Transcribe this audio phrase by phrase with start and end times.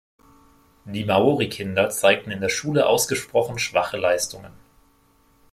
[0.85, 4.53] Die Maori-Kinder zeigten in der Schule ausgesprochen schwache Leistungen.